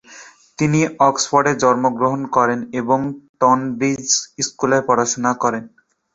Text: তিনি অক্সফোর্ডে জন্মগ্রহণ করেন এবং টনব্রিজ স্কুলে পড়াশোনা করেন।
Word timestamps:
তিনি 0.59 0.79
অক্সফোর্ডে 1.07 1.53
জন্মগ্রহণ 1.63 2.21
করেন 2.35 2.59
এবং 2.81 2.99
টনব্রিজ 3.41 4.05
স্কুলে 4.47 4.79
পড়াশোনা 4.87 5.31
করেন। 5.43 5.63